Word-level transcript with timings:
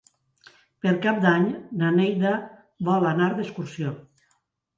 Per 0.85 0.93
Cap 1.03 1.19
d'Any 1.25 1.45
na 1.81 1.91
Neida 1.99 2.33
vol 2.89 3.07
anar 3.11 3.29
d'excursió. 3.37 3.95